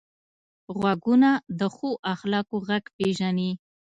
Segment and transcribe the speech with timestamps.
[0.77, 1.29] غوږونه
[1.59, 3.51] د ښو اخلاقو غږ پېژني